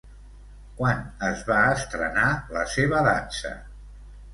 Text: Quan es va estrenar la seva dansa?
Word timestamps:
Quan 0.79 1.03
es 1.29 1.45
va 1.51 1.59
estrenar 1.75 2.27
la 2.59 2.67
seva 2.77 3.07
dansa? 3.13 3.59